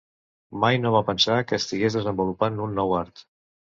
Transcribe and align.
Mai 0.61 0.77
no 0.85 0.93
va 0.95 1.01
pensar 1.11 1.37
que 1.51 1.59
estigués 1.63 1.99
desenvolupant 1.99 2.59
un 2.69 2.77
nou 2.81 2.97
art. 3.05 3.27